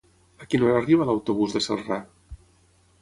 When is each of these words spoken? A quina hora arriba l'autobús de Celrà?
A 0.43 0.47
quina 0.53 0.65
hora 0.69 0.79
arriba 0.79 1.07
l'autobús 1.09 1.53
de 1.59 1.63
Celrà? 1.67 2.01